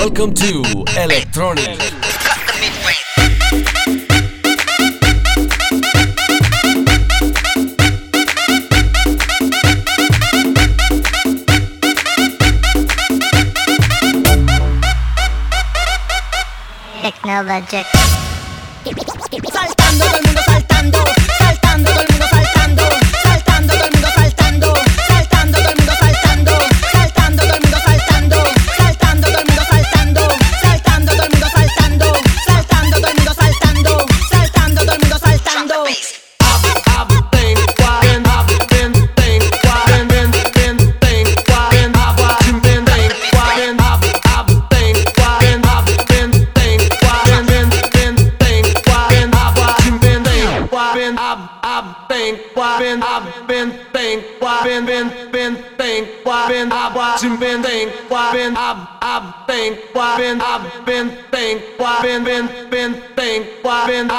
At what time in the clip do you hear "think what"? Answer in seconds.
52.36-52.78, 53.92-54.64, 55.76-56.48, 57.38-58.34, 59.46-60.18, 61.30-62.02